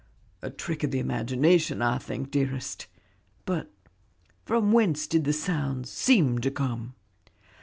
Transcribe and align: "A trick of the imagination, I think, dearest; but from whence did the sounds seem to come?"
"A 0.41 0.49
trick 0.49 0.83
of 0.83 0.89
the 0.89 0.97
imagination, 0.97 1.79
I 1.83 1.99
think, 1.99 2.31
dearest; 2.31 2.87
but 3.45 3.71
from 4.43 4.71
whence 4.71 5.05
did 5.05 5.25
the 5.25 5.31
sounds 5.31 5.91
seem 5.91 6.39
to 6.39 6.49
come?" 6.49 6.95